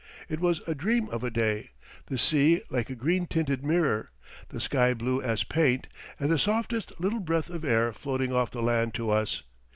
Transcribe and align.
It 0.29 0.39
was 0.39 0.67
a 0.67 0.73
dream 0.73 1.09
of 1.09 1.23
a 1.23 1.29
day, 1.29 1.69
the 2.07 2.17
sea 2.17 2.63
like 2.71 2.89
a 2.89 2.95
green 2.95 3.27
tinted 3.27 3.63
mirror, 3.63 4.09
the 4.49 4.59
sky 4.59 4.95
blue 4.95 5.21
as 5.21 5.43
paint, 5.43 5.85
and 6.19 6.31
the 6.31 6.39
softest 6.39 6.99
little 6.99 7.19
breath 7.19 7.51
of 7.51 7.63
air 7.63 7.93
floating 7.93 8.31
off 8.33 8.49
the 8.49 8.63
land 8.63 8.95
to 8.95 9.11
us. 9.11 9.43